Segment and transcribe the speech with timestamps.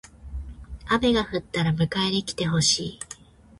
[0.89, 2.99] 雨が降ったら迎えに来てほしい。